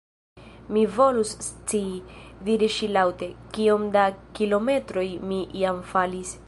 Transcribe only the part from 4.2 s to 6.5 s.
kilometroj mi jam falis."